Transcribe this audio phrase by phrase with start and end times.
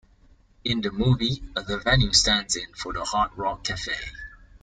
[0.63, 3.93] In the movie, the venue stands-in for the Hard Rock Café.